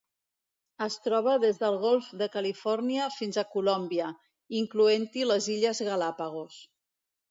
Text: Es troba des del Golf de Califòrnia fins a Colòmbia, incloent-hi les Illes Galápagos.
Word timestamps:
Es 0.85 0.95
troba 1.07 1.35
des 1.43 1.59
del 1.65 1.77
Golf 1.83 2.07
de 2.23 2.29
Califòrnia 2.37 3.07
fins 3.19 3.41
a 3.43 3.47
Colòmbia, 3.55 4.11
incloent-hi 4.65 5.31
les 5.33 5.55
Illes 5.59 5.89
Galápagos. 5.95 6.63